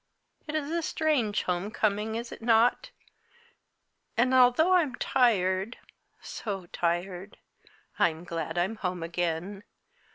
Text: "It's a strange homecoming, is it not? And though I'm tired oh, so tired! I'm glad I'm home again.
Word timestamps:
"It's 0.47 0.71
a 0.71 0.81
strange 0.81 1.43
homecoming, 1.43 2.15
is 2.15 2.31
it 2.31 2.41
not? 2.41 2.89
And 4.17 4.33
though 4.33 4.73
I'm 4.73 4.95
tired 4.95 5.77
oh, 5.79 5.85
so 6.23 6.65
tired! 6.73 7.37
I'm 7.99 8.23
glad 8.23 8.57
I'm 8.57 8.77
home 8.77 9.03
again. 9.03 9.63